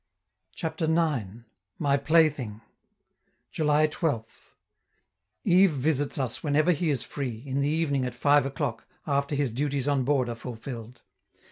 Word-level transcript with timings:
CHAPTER 0.55 0.85
IX. 0.85 1.45
MY 1.77 1.97
PLAYTHING 1.97 2.61
July 3.51 3.87
12th 3.87 4.53
Yves 5.45 5.75
visits 5.75 6.17
us 6.17 6.41
whenever 6.41 6.71
he 6.71 6.89
is 6.89 7.03
free, 7.03 7.43
in 7.45 7.61
the 7.61 7.69
evening 7.69 8.03
at 8.05 8.15
five 8.15 8.47
o'clock, 8.47 8.87
after 9.05 9.35
his 9.35 9.51
duties 9.51 9.87
on 9.87 10.03
board 10.03 10.27
are 10.27 10.33
fulfilled. 10.33 11.03